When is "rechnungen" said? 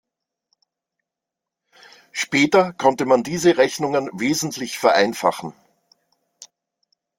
3.57-4.09